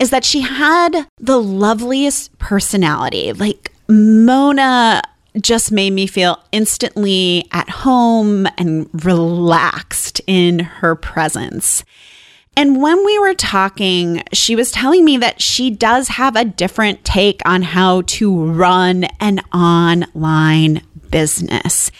is 0.00 0.10
that 0.10 0.24
she 0.24 0.40
had 0.40 1.06
the 1.18 1.40
loveliest 1.40 2.36
personality. 2.38 3.32
Like 3.34 3.69
Mona 3.90 5.02
just 5.40 5.70
made 5.70 5.92
me 5.92 6.06
feel 6.06 6.42
instantly 6.52 7.46
at 7.52 7.68
home 7.68 8.46
and 8.58 8.88
relaxed 9.04 10.20
in 10.26 10.60
her 10.60 10.94
presence. 10.94 11.84
And 12.56 12.82
when 12.82 13.04
we 13.04 13.18
were 13.18 13.34
talking, 13.34 14.22
she 14.32 14.56
was 14.56 14.72
telling 14.72 15.04
me 15.04 15.16
that 15.18 15.40
she 15.40 15.70
does 15.70 16.08
have 16.08 16.36
a 16.36 16.44
different 16.44 17.04
take 17.04 17.40
on 17.44 17.62
how 17.62 18.02
to 18.02 18.44
run 18.44 19.04
an 19.20 19.40
online 19.52 20.82
business. 21.10 21.90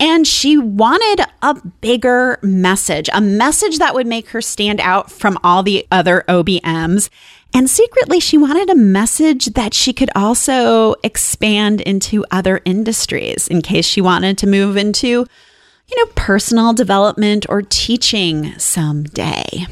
And 0.00 0.26
she 0.26 0.56
wanted 0.56 1.26
a 1.42 1.54
bigger 1.80 2.38
message, 2.42 3.10
a 3.12 3.20
message 3.20 3.78
that 3.78 3.94
would 3.94 4.06
make 4.06 4.28
her 4.28 4.40
stand 4.40 4.80
out 4.80 5.10
from 5.10 5.38
all 5.42 5.62
the 5.62 5.86
other 5.90 6.24
OBMs 6.28 7.10
and 7.54 7.68
secretly, 7.68 8.20
she 8.20 8.36
wanted 8.36 8.70
a 8.70 8.74
message 8.74 9.46
that 9.46 9.72
she 9.72 9.92
could 9.92 10.10
also 10.14 10.94
expand 11.02 11.80
into 11.80 12.24
other 12.30 12.60
industries 12.64 13.48
in 13.48 13.62
case 13.62 13.86
she 13.86 14.00
wanted 14.00 14.36
to 14.38 14.46
move 14.46 14.76
into, 14.76 15.08
you 15.08 15.96
know, 15.96 16.12
personal 16.14 16.74
development 16.74 17.46
or 17.48 17.62
teaching 17.62 18.58
someday. 18.58 19.66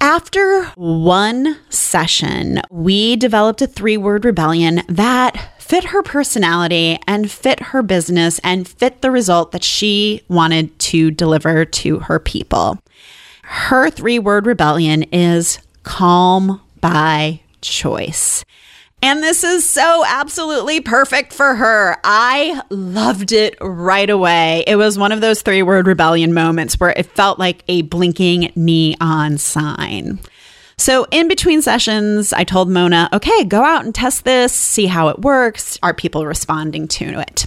After 0.00 0.64
one 0.74 1.56
session, 1.70 2.60
we 2.70 3.16
developed 3.16 3.62
a 3.62 3.66
three 3.66 3.96
word 3.96 4.26
rebellion 4.26 4.82
that 4.86 5.53
fit 5.74 5.86
her 5.86 6.04
personality 6.04 6.96
and 7.08 7.28
fit 7.28 7.58
her 7.58 7.82
business 7.82 8.38
and 8.44 8.68
fit 8.68 9.02
the 9.02 9.10
result 9.10 9.50
that 9.50 9.64
she 9.64 10.22
wanted 10.28 10.78
to 10.78 11.10
deliver 11.10 11.64
to 11.64 11.98
her 11.98 12.20
people. 12.20 12.78
Her 13.42 13.90
three 13.90 14.20
word 14.20 14.46
rebellion 14.46 15.02
is 15.10 15.58
calm 15.82 16.60
by 16.80 17.40
choice. 17.60 18.44
And 19.02 19.20
this 19.20 19.42
is 19.42 19.68
so 19.68 20.04
absolutely 20.06 20.80
perfect 20.80 21.32
for 21.32 21.56
her. 21.56 21.96
I 22.04 22.62
loved 22.70 23.32
it 23.32 23.56
right 23.60 24.08
away. 24.08 24.62
It 24.68 24.76
was 24.76 24.96
one 24.96 25.10
of 25.10 25.20
those 25.20 25.42
three 25.42 25.64
word 25.64 25.88
rebellion 25.88 26.32
moments 26.32 26.78
where 26.78 26.94
it 26.96 27.06
felt 27.06 27.40
like 27.40 27.64
a 27.66 27.82
blinking 27.82 28.52
neon 28.54 29.38
sign. 29.38 30.20
So, 30.76 31.06
in 31.10 31.28
between 31.28 31.62
sessions, 31.62 32.32
I 32.32 32.44
told 32.44 32.68
Mona, 32.68 33.08
okay, 33.12 33.44
go 33.44 33.62
out 33.62 33.84
and 33.84 33.94
test 33.94 34.24
this, 34.24 34.52
see 34.52 34.86
how 34.86 35.08
it 35.08 35.20
works. 35.20 35.78
Are 35.82 35.94
people 35.94 36.26
responding 36.26 36.88
to 36.88 37.20
it? 37.20 37.46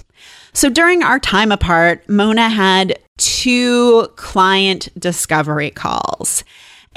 So, 0.54 0.70
during 0.70 1.04
our 1.04 1.20
time 1.20 1.52
apart, 1.52 2.08
Mona 2.08 2.50
had 2.50 3.00
two 3.18 4.08
client 4.16 4.90
discovery 4.98 5.72
calls. 5.72 6.44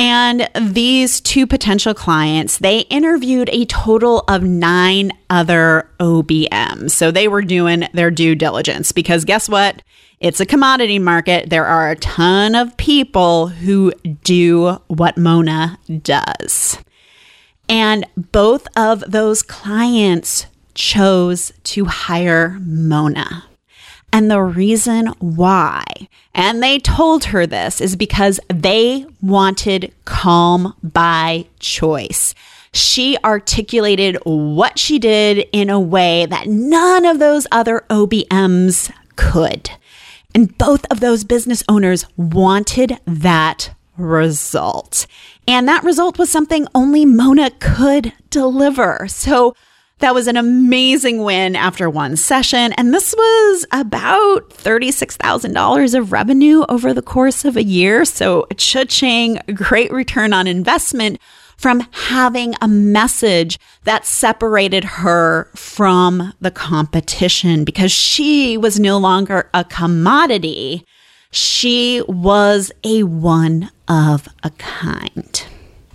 And 0.00 0.49
these 0.59 1.21
two 1.21 1.47
potential 1.47 1.92
clients, 1.92 2.57
they 2.57 2.80
interviewed 2.88 3.50
a 3.52 3.66
total 3.66 4.25
of 4.28 4.42
nine 4.42 5.12
other 5.28 5.90
OBMs. 6.00 6.92
So 6.92 7.11
they 7.11 7.28
were 7.28 7.42
doing 7.42 7.87
their 7.92 8.11
due 8.11 8.35
diligence 8.35 8.92
because 8.92 9.26
guess 9.26 9.47
what? 9.47 9.83
It's 10.19 10.40
a 10.40 10.47
commodity 10.47 10.99
market. 10.99 11.50
There 11.50 11.66
are 11.66 11.90
a 11.90 11.97
ton 11.97 12.54
of 12.54 12.78
people 12.78 13.49
who 13.49 13.92
do 14.25 14.78
what 14.87 15.19
Mona 15.19 15.78
does. 16.02 16.78
And 17.69 18.07
both 18.16 18.66
of 18.78 19.04
those 19.07 19.42
clients 19.42 20.47
chose 20.73 21.52
to 21.64 21.85
hire 21.85 22.59
Mona. 22.62 23.50
And 24.12 24.30
the 24.30 24.42
reason 24.42 25.08
why, 25.18 25.84
and 26.34 26.62
they 26.62 26.78
told 26.78 27.24
her 27.26 27.46
this, 27.46 27.80
is 27.80 27.96
because 27.96 28.40
they 28.48 29.06
wanted 29.20 29.92
calm 30.04 30.74
by 30.82 31.46
choice. 31.58 32.34
She 32.72 33.16
articulated 33.24 34.16
what 34.24 34.78
she 34.78 34.98
did 34.98 35.48
in 35.52 35.70
a 35.70 35.80
way 35.80 36.26
that 36.26 36.46
none 36.48 37.04
of 37.04 37.18
those 37.18 37.46
other 37.50 37.84
OBMs 37.90 38.92
could. 39.16 39.70
And 40.34 40.56
both 40.56 40.84
of 40.90 41.00
those 41.00 41.24
business 41.24 41.64
owners 41.68 42.06
wanted 42.16 42.98
that 43.06 43.74
result. 43.96 45.06
And 45.48 45.66
that 45.68 45.84
result 45.84 46.18
was 46.18 46.30
something 46.30 46.68
only 46.74 47.04
Mona 47.04 47.50
could 47.58 48.12
deliver. 48.30 49.06
So 49.08 49.54
that 50.00 50.14
was 50.14 50.26
an 50.26 50.37
amazing 50.37 51.23
win 51.23 51.57
after 51.57 51.88
one 51.88 52.16
session. 52.16 52.73
And 52.75 52.92
this 52.92 53.14
was 53.16 53.66
about 53.73 54.50
$36,000 54.50 55.99
of 55.99 56.12
revenue 56.12 56.64
over 56.69 56.92
the 56.92 57.02
course 57.02 57.45
of 57.45 57.57
a 57.57 57.64
year. 57.64 58.04
So, 58.04 58.47
cha-ching, 58.57 59.38
great 59.54 59.92
return 59.92 60.33
on 60.33 60.47
investment 60.47 61.19
from 61.57 61.80
having 61.92 62.54
a 62.62 62.69
message 62.69 63.59
that 63.85 64.07
separated 64.07 64.83
her 64.83 65.50
from 65.54 66.33
the 66.40 66.50
competition 66.50 67.64
because 67.64 67.92
she 67.92 68.57
was 68.57 68.80
no 68.80 68.97
longer 68.97 69.50
a 69.52 69.62
commodity. 69.64 70.87
She 71.33 72.02
was 72.09 72.73
a 72.83 73.02
one 73.02 73.71
of 73.88 74.26
a 74.42 74.49
kind. 74.50 75.45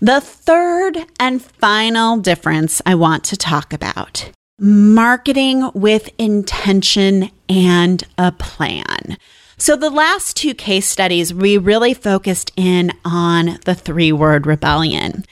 The 0.01 0.19
third 0.19 0.97
and 1.19 1.41
final 1.41 2.17
difference 2.17 2.81
I 2.85 2.95
want 2.95 3.23
to 3.25 3.37
talk 3.37 3.71
about 3.71 4.29
marketing 4.59 5.69
with 5.73 6.09
intention 6.17 7.29
and 7.47 8.03
a 8.17 8.31
plan. 8.33 9.17
So, 9.57 9.77
the 9.77 9.89
last 9.89 10.35
two 10.35 10.53
case 10.53 10.85
studies, 10.85 11.33
we 11.33 11.57
really 11.57 11.93
focused 11.93 12.51
in 12.57 12.91
on 13.05 13.57
the 13.63 13.73
three 13.73 14.11
word 14.11 14.45
rebellion. 14.45 15.23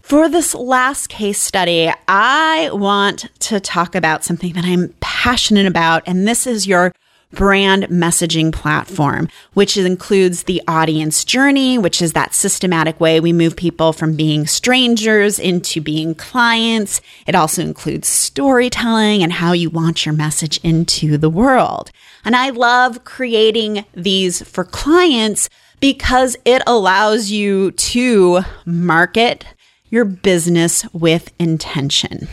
For 0.00 0.28
this 0.28 0.52
last 0.52 1.08
case 1.08 1.40
study, 1.40 1.92
I 2.08 2.70
want 2.72 3.26
to 3.40 3.60
talk 3.60 3.94
about 3.94 4.24
something 4.24 4.52
that 4.54 4.64
I'm 4.64 4.94
passionate 5.00 5.66
about, 5.66 6.02
and 6.06 6.26
this 6.26 6.44
is 6.44 6.66
your 6.66 6.92
brand 7.32 7.84
messaging 7.84 8.52
platform, 8.52 9.28
which 9.54 9.76
includes 9.76 10.44
the 10.44 10.62
audience 10.66 11.24
journey, 11.24 11.78
which 11.78 12.00
is 12.00 12.12
that 12.12 12.34
systematic 12.34 13.00
way 13.00 13.20
we 13.20 13.32
move 13.32 13.56
people 13.56 13.92
from 13.92 14.16
being 14.16 14.46
strangers 14.46 15.38
into 15.38 15.80
being 15.80 16.14
clients. 16.14 17.00
It 17.26 17.34
also 17.34 17.62
includes 17.62 18.08
storytelling 18.08 19.22
and 19.22 19.32
how 19.32 19.52
you 19.52 19.70
launch 19.70 20.06
your 20.06 20.14
message 20.14 20.58
into 20.62 21.18
the 21.18 21.30
world. 21.30 21.90
And 22.24 22.34
I 22.34 22.50
love 22.50 23.04
creating 23.04 23.84
these 23.94 24.42
for 24.48 24.64
clients 24.64 25.48
because 25.80 26.36
it 26.44 26.62
allows 26.66 27.30
you 27.30 27.70
to 27.72 28.40
market 28.64 29.44
your 29.90 30.04
business 30.04 30.84
with 30.92 31.32
intention. 31.38 32.28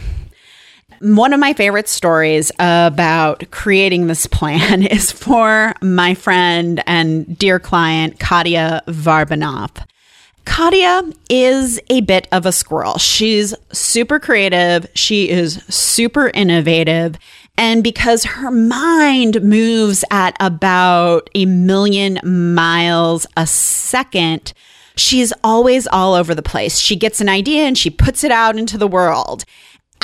One 1.02 1.34
of 1.34 1.40
my 1.40 1.54
favorite 1.54 1.90
stories 1.90 2.52
about 2.58 3.52
creating 3.52 4.08
this 4.08 4.28
plan 4.28 4.84
is 4.88 5.12
for 5.12 5.74
my 5.82 6.14
friend 6.14 6.82
and 6.88 7.38
dear 7.38 7.60
client, 7.60 8.20
Katya 8.20 8.82
Varbanov. 8.88 9.86
Katya 10.46 11.12
is 11.30 11.82
a 11.90 12.02
bit 12.02 12.28
of 12.32 12.46
a 12.46 12.52
squirrel. 12.52 12.98
She's 12.98 13.54
super 13.72 14.20
creative, 14.20 14.88
she 14.94 15.30
is 15.30 15.64
super 15.68 16.30
innovative. 16.30 17.18
And 17.58 17.84
because 17.84 18.24
her 18.26 18.52
mind 18.52 19.42
moves 19.42 20.04
at 20.12 20.36
about 20.40 21.30
a 21.34 21.46
million 21.46 22.20
miles 22.24 23.26
a 23.36 23.48
second, 23.48 24.54
she's 24.96 25.34
always 25.44 25.88
all 25.88 26.14
over 26.14 26.36
the 26.36 26.42
place. 26.42 26.80
She 26.80 26.96
gets 26.96 27.22
an 27.22 27.30
idea 27.30 27.64
and 27.64 27.78
she 27.78 27.90
puts 27.90 28.24
it 28.24 28.32
out 28.32 28.58
into 28.58 28.78
the 28.78 28.88
world 28.88 29.46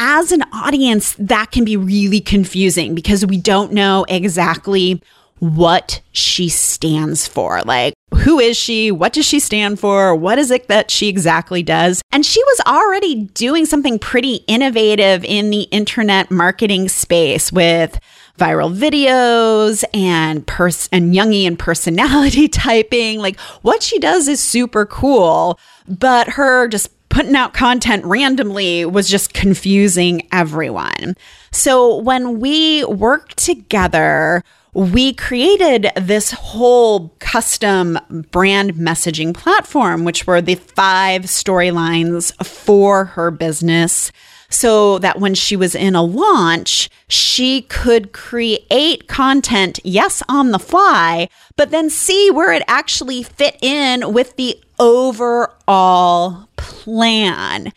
as 0.01 0.31
an 0.31 0.41
audience, 0.51 1.15
that 1.20 1.51
can 1.51 1.63
be 1.63 1.77
really 1.77 2.20
confusing 2.20 2.96
because 2.96 3.24
we 3.24 3.38
don't 3.38 3.72
know 3.72 4.03
exactly 4.10 5.00
what 5.38 6.01
she 6.12 6.50
stands 6.50 7.27
for. 7.27 7.62
Like, 7.62 7.93
who 8.15 8.39
is 8.39 8.58
she? 8.58 8.91
What 8.91 9.13
does 9.13 9.25
she 9.25 9.39
stand 9.39 9.79
for? 9.79 10.15
What 10.15 10.39
is 10.39 10.50
it 10.50 10.67
that 10.70 10.89
she 10.89 11.08
exactly 11.08 11.62
does? 11.62 12.01
And 12.12 12.25
she 12.25 12.43
was 12.43 12.62
already 12.65 13.25
doing 13.36 13.65
something 13.67 14.00
pretty 14.00 14.38
innovative 14.48 15.24
in 15.24 15.51
the 15.51 15.62
internet 15.63 16.31
marketing 16.31 16.89
space 16.89 17.51
with 17.51 18.00
viral 18.39 18.75
videos 18.75 19.84
and 19.93 20.46
pers- 20.48 20.89
and 20.91 21.13
Jungian 21.13 21.60
personality 21.60 22.48
typing. 22.48 23.20
Like 23.20 23.39
what 23.62 23.84
she 23.84 24.00
does 24.00 24.27
is 24.27 24.39
super 24.39 24.86
cool, 24.88 25.60
but 25.88 26.29
her 26.29 26.67
just 26.67 26.89
putting 27.12 27.36
out 27.36 27.53
content 27.53 28.03
randomly 28.06 28.86
was 28.86 29.08
just 29.08 29.34
confusing 29.34 30.27
everyone. 30.32 31.15
So 31.51 31.98
when 31.98 32.39
we 32.39 32.86
worked 32.86 33.38
together, 33.38 34.44
we 34.74 35.13
created 35.13 35.91
this 35.98 36.32
whole 36.32 37.10
custom 37.20 38.00
brand 38.32 38.75
messaging 38.75 39.34
platform, 39.34 40.06
which 40.06 40.25
were 40.25 40.41
the 40.41 40.56
five 40.56 41.24
storylines 41.24 42.34
for 42.46 43.06
her 43.06 43.30
business. 43.30 44.12
So 44.50 44.98
that 45.00 45.20
when 45.20 45.34
she 45.34 45.56
was 45.56 45.75
in 45.75 45.96
a 45.96 46.03
launch, 46.03 46.89
she 47.08 47.62
could 47.63 48.12
create 48.12 49.08
content, 49.08 49.80
yes, 49.84 50.22
on 50.27 50.51
the 50.51 50.60
fly, 50.60 51.30
but 51.56 51.72
then 51.72 51.89
see 51.89 52.30
where 52.32 52.51
it 52.51 52.63
actually 52.68 53.24
fit 53.24 53.58
in 53.62 54.13
with 54.13 54.36
the 54.36 54.62
overall 54.77 56.48
plan. 56.62 57.74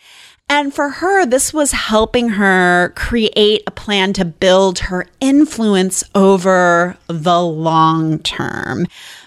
And 0.48 0.74
for 0.74 0.90
her, 0.90 1.24
this 1.24 1.54
was 1.54 1.72
helping 1.72 2.30
her 2.30 2.92
create 2.94 3.62
a 3.66 3.70
plan 3.70 4.12
to 4.14 4.24
build 4.24 4.78
her 4.80 5.06
influence 5.20 6.04
over 6.14 6.98
the 7.06 7.40
long 7.40 8.18
term 8.18 8.86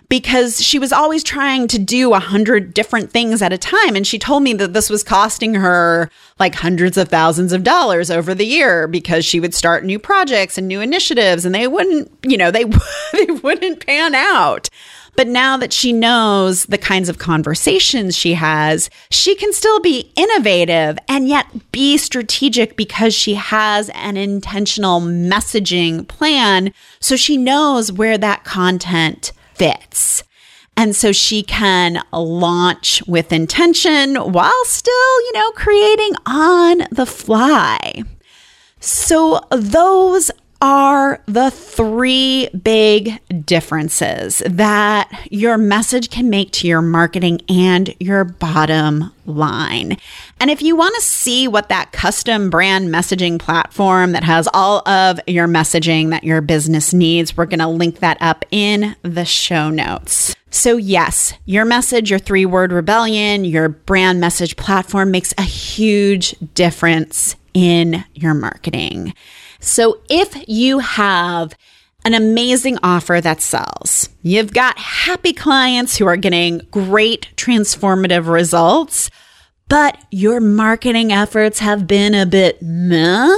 because 0.09 0.61
she 0.61 0.79
was 0.79 0.93
always 0.93 1.23
trying 1.23 1.67
to 1.67 1.79
do 1.79 2.13
a 2.13 2.19
hundred 2.19 2.73
different 2.73 3.11
things 3.11 3.41
at 3.41 3.51
a 3.51 3.57
time. 3.57 3.95
And 3.95 4.07
she 4.07 4.19
told 4.19 4.43
me 4.43 4.53
that 4.53 4.73
this 4.73 4.89
was 4.89 5.03
costing 5.03 5.55
her 5.55 6.09
like 6.39 6.55
hundreds 6.55 6.97
of 6.97 7.09
thousands 7.09 7.51
of 7.51 7.63
dollars 7.63 8.09
over 8.09 8.33
the 8.33 8.45
year 8.45 8.87
because 8.87 9.25
she 9.25 9.39
would 9.39 9.53
start 9.53 9.83
new 9.83 9.99
projects 9.99 10.57
and 10.57 10.67
new 10.67 10.81
initiatives 10.81 11.45
and 11.45 11.53
they 11.53 11.67
wouldn't, 11.67 12.11
you 12.23 12.37
know, 12.37 12.51
they, 12.51 12.63
they 13.13 13.25
wouldn't 13.25 13.85
pan 13.85 14.15
out. 14.15 14.69
But 15.17 15.27
now 15.27 15.57
that 15.57 15.74
she 15.74 15.91
knows 15.91 16.67
the 16.67 16.77
kinds 16.77 17.09
of 17.09 17.17
conversations 17.17 18.15
she 18.15 18.36
has, 18.36 18.88
she 19.09 19.33
can 19.33 19.51
still 19.51 19.79
be 19.79 20.12
innovative 20.15 21.00
and 21.09 21.27
yet 21.27 21.71
be 21.71 21.97
strategic 21.97 22.77
because 22.77 23.15
she 23.15 23.33
has 23.33 23.89
an 23.95 24.15
intentional 24.15 25.01
messaging 25.01 26.07
plan. 26.07 26.71
So 27.00 27.15
she 27.15 27.36
knows 27.36 27.91
where 27.91 28.19
that 28.19 28.43
content 28.43 29.31
fits. 29.55 30.24
And 30.77 30.95
so 30.95 31.12
she 31.12 31.41
can 31.41 32.03
launch 32.13 33.01
with 33.07 33.33
intention 33.33 34.17
while 34.17 34.65
still, 34.65 35.21
you 35.21 35.33
know, 35.33 35.51
creating 35.53 36.13
on 36.27 36.84
the 36.91 37.08
fly. 37.08 38.03
So 38.80 39.41
those 39.49 40.30
are 40.62 41.22
the 41.26 41.52
three 41.52 42.50
big 42.50 43.20
differences 43.46 44.41
that 44.46 45.28
your 45.30 45.58
message 45.58 46.10
can 46.10 46.30
make 46.30 46.52
to 46.52 46.67
your 46.67 46.82
marketing 46.82 47.41
and 47.50 47.93
your 48.00 48.24
bottom 48.24 49.12
line. 49.26 49.98
And 50.39 50.50
if 50.50 50.62
you 50.62 50.76
want 50.76 50.96
to 50.96 51.02
see 51.02 51.48
what 51.48 51.70
that 51.70 51.91
custom 51.91 52.50
brand 52.50 52.89
messaging 52.89 53.39
platform 53.39 54.13
that 54.13 54.24
has 54.24 54.48
all 54.54 54.88
of 54.88 55.20
your 55.28 55.48
messaging 55.48 56.10
that 56.10 56.24
your 56.24 56.41
business 56.41 56.93
needs, 56.93 57.36
we're 57.36 57.46
going 57.46 57.60
to 57.60 57.67
link 57.67 58.00
that 58.00 58.17
up 58.22 58.46
in 58.52 58.96
the 59.04 59.26
show 59.26 59.70
notes. 59.70 60.36
So, 60.50 60.78
yes, 60.78 61.34
your 61.46 61.65
message, 61.65 62.10
your 62.10 62.20
three 62.20 62.46
word 62.46 62.72
rebellion, 62.72 63.46
your 63.46 63.70
brand 63.70 64.20
message 64.20 64.56
platform 64.56 65.12
makes 65.12 65.34
a 65.38 65.43
huge 65.43 66.36
difference 66.54 67.36
in 67.54 68.04
your 68.13 68.34
marketing. 68.34 69.13
So 69.60 70.02
if 70.10 70.48
you 70.48 70.80
have 70.80 71.56
an 72.06 72.13
amazing 72.13 72.78
offer 72.84 73.20
that 73.22 73.41
sells, 73.41 74.10
you've 74.22 74.54
got 74.54 74.78
happy 74.78 75.34
clients 75.34 75.98
who 75.98 76.06
are 76.06 76.17
getting 76.17 76.60
great 76.72 77.30
transformative 77.36 78.28
results, 78.28 79.10
but 79.67 79.98
your 80.12 80.39
marketing 80.39 81.12
efforts 81.12 81.60
have 81.60 81.88
been 81.88 82.13
a 82.13 82.26
bit 82.26 82.62
meh. 82.62 83.36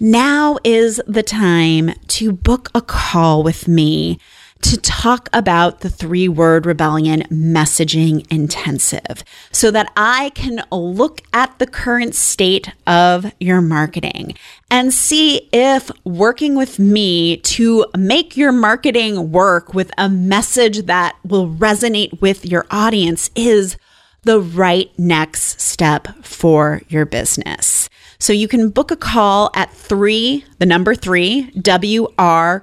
Now 0.00 0.56
is 0.64 1.00
the 1.06 1.22
time 1.22 1.90
to 2.08 2.32
book 2.32 2.70
a 2.74 2.80
call 2.80 3.42
with 3.42 3.68
me 3.68 4.18
to 4.62 4.76
talk 4.76 5.28
about 5.32 5.80
the 5.80 5.90
three 5.90 6.28
word 6.28 6.66
rebellion 6.66 7.22
messaging 7.30 8.26
intensive 8.30 9.24
so 9.52 9.70
that 9.70 9.90
I 9.96 10.30
can 10.30 10.62
look 10.70 11.22
at 11.32 11.58
the 11.58 11.66
current 11.66 12.14
state 12.14 12.68
of 12.86 13.32
your 13.40 13.60
marketing 13.60 14.34
and 14.70 14.92
see 14.92 15.48
if 15.52 15.90
working 16.04 16.54
with 16.54 16.78
me 16.78 17.38
to 17.38 17.86
make 17.96 18.36
your 18.36 18.52
marketing 18.52 19.32
work 19.32 19.74
with 19.74 19.90
a 19.98 20.08
message 20.08 20.86
that 20.86 21.16
will 21.24 21.48
resonate 21.48 22.20
with 22.20 22.44
your 22.44 22.66
audience 22.70 23.30
is 23.34 23.76
the 24.22 24.40
right 24.40 24.90
next 24.98 25.60
step 25.60 26.08
for 26.22 26.82
your 26.88 27.06
business. 27.06 27.88
So 28.20 28.32
you 28.34 28.46
can 28.48 28.68
book 28.68 28.90
a 28.90 28.96
call 28.96 29.50
at 29.54 29.72
three, 29.72 30.44
the 30.58 30.66
number 30.66 30.94
three, 30.94 31.50
wrcall.com. 31.56 32.62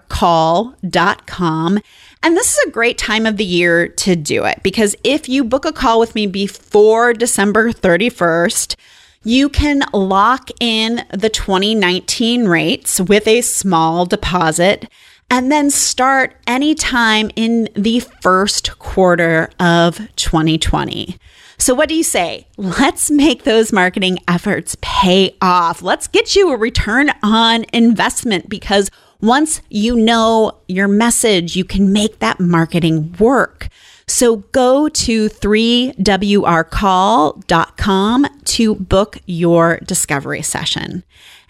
And 2.24 2.38
this 2.38 2.52
is 2.54 2.60
a 2.68 2.72
great 2.72 2.98
time 3.00 3.26
of 3.26 3.38
the 3.38 3.46
year 3.46 3.88
to 3.88 4.16
do 4.16 4.46
it 4.46 4.62
because 4.62 4.96
if 5.04 5.28
you 5.28 5.44
book 5.44 5.66
a 5.66 5.74
call 5.74 6.00
with 6.00 6.14
me 6.14 6.28
before 6.28 7.14
December 7.14 7.72
31st, 7.72 8.76
you 9.24 9.50
can 9.50 9.84
lock 9.94 10.50
in 10.60 11.04
the 11.12 11.30
2019 11.30 12.48
rates 12.48 13.02
with 13.02 13.28
a 13.28 13.42
small 13.42 14.06
deposit 14.06 14.88
and 15.30 15.52
then 15.52 15.70
start 15.72 16.36
anytime 16.46 17.32
in 17.36 17.68
the 17.76 18.00
first 18.22 18.78
quarter 18.80 19.50
of 19.60 20.00
2020. 20.16 21.18
So, 21.60 21.74
what 21.74 21.90
do 21.90 21.96
you 21.96 22.04
say? 22.04 22.46
Let's 22.58 23.10
make 23.10 23.44
those 23.44 23.74
marketing 23.74 24.20
efforts 24.28 24.78
pay 24.82 25.36
off. 25.42 25.82
Let's 25.82 26.08
get 26.08 26.36
you 26.36 26.52
a 26.52 26.58
return 26.58 27.10
on 27.24 27.66
investment 27.74 28.48
because 28.48 28.92
once 29.22 29.62
you 29.70 29.96
know 29.96 30.60
your 30.68 30.88
message, 30.88 31.56
you 31.56 31.66
can 31.66 31.92
make 31.92 32.20
that 32.20 32.40
marketing 32.40 33.16
work. 33.20 33.70
So 34.10 34.38
go 34.38 34.88
to 34.88 35.28
3wrcall.com 35.28 38.28
to 38.46 38.76
book 38.76 39.18
your 39.26 39.80
discovery 39.80 40.42
session. 40.42 41.04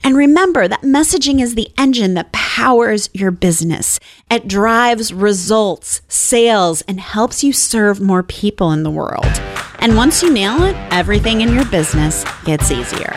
And 0.04 0.17
remember 0.17 0.67
that 0.67 0.82
messaging 0.82 1.39
is 1.39 1.54
the 1.54 1.70
engine 1.78 2.15
that 2.15 2.32
powers 2.32 3.12
your 3.13 3.30
business. 3.30 4.00
It 4.32 4.48
drives 4.48 5.13
results, 5.13 6.02
sales, 6.08 6.82
and 6.84 7.00
helps 7.00 7.43
you 7.43 7.54
serve 7.54 8.02
more 8.02 8.24
people 8.24 8.72
in 8.72 8.82
the 8.82 8.89
world. 8.89 9.39
And 9.88 9.95
once 9.95 10.21
you 10.21 10.30
nail 10.30 10.63
it, 10.63 10.76
everything 10.91 11.39
in 11.39 11.54
your 11.54 11.63
business 11.63 12.26
gets 12.43 12.71
easier. 12.71 13.13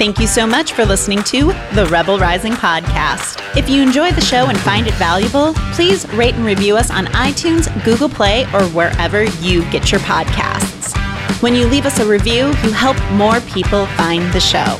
Thank 0.00 0.18
you 0.18 0.26
so 0.26 0.48
much 0.48 0.72
for 0.72 0.84
listening 0.84 1.22
to 1.22 1.52
the 1.76 1.86
Rebel 1.92 2.18
Rising 2.18 2.54
podcast. 2.54 3.56
If 3.56 3.70
you 3.70 3.82
enjoy 3.82 4.10
the 4.10 4.20
show 4.20 4.46
and 4.46 4.58
find 4.58 4.88
it 4.88 4.94
valuable, 4.94 5.54
please 5.74 6.12
rate 6.14 6.34
and 6.34 6.44
review 6.44 6.76
us 6.76 6.90
on 6.90 7.06
iTunes, 7.06 7.70
Google 7.84 8.08
Play, 8.08 8.46
or 8.52 8.64
wherever 8.70 9.22
you 9.22 9.62
get 9.70 9.92
your 9.92 10.00
podcasts. 10.00 10.92
When 11.40 11.54
you 11.54 11.68
leave 11.68 11.86
us 11.86 12.00
a 12.00 12.04
review, 12.04 12.48
you 12.64 12.72
help 12.72 13.00
more 13.12 13.40
people 13.42 13.86
find 13.86 14.24
the 14.32 14.40
show. 14.40 14.76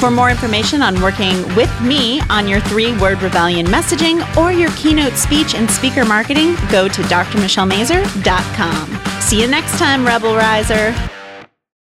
For 0.00 0.10
more 0.10 0.30
information 0.30 0.80
on 0.80 0.98
working 1.02 1.36
with 1.54 1.70
me 1.82 2.22
on 2.30 2.48
your 2.48 2.60
three 2.60 2.98
word 2.98 3.20
rebellion 3.20 3.66
messaging 3.66 4.24
or 4.34 4.50
your 4.50 4.70
keynote 4.70 5.12
speech 5.12 5.54
and 5.54 5.70
speaker 5.70 6.06
marketing, 6.06 6.54
go 6.70 6.88
to 6.88 7.02
drmichellemazur.com. 7.02 9.20
See 9.20 9.42
you 9.42 9.46
next 9.46 9.78
time, 9.78 10.06
Rebel 10.06 10.34
Riser. 10.34 11.19